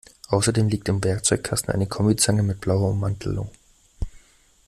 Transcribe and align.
Außerdem 0.29 0.67
liegt 0.67 0.89
im 0.89 1.03
Werkzeugkasten 1.03 1.69
eine 1.71 1.85
Kombizange 1.85 2.41
mit 2.41 2.59
blauer 2.59 2.89
Ummantelung. 2.89 3.51